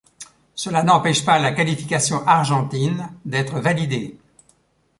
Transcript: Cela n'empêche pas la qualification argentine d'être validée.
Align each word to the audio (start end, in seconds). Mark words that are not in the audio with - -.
Cela 0.55 0.81
n'empêche 0.81 1.23
pas 1.23 1.37
la 1.37 1.51
qualification 1.51 2.25
argentine 2.27 3.07
d'être 3.23 3.59
validée. 3.59 4.17